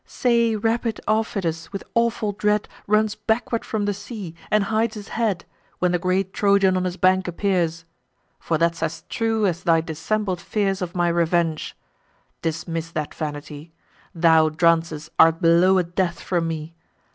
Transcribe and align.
Say 0.07 0.55
rapid 0.55 0.99
Aufidus 1.07 1.71
with 1.71 1.83
awful 1.93 2.31
dread 2.31 2.67
Runs 2.87 3.13
backward 3.13 3.63
from 3.63 3.85
the 3.85 3.93
sea, 3.93 4.33
and 4.49 4.63
hides 4.63 4.95
his 4.95 5.09
head, 5.09 5.45
When 5.77 5.91
the 5.91 5.99
great 5.99 6.33
Trojan 6.33 6.75
on 6.75 6.85
his 6.85 6.97
bank 6.97 7.27
appears; 7.27 7.85
For 8.39 8.57
that's 8.57 8.81
as 8.81 9.03
true 9.09 9.45
as 9.45 9.61
thy 9.61 9.79
dissembled 9.79 10.41
fears 10.41 10.81
Of 10.81 10.95
my 10.95 11.07
revenge. 11.09 11.77
Dismiss 12.41 12.89
that 12.93 13.13
vanity: 13.13 13.73
Thou, 14.15 14.49
Drances, 14.49 15.07
art 15.19 15.39
below 15.39 15.77
a 15.77 15.83
death 15.83 16.19
from 16.19 16.47
me. 16.47 16.73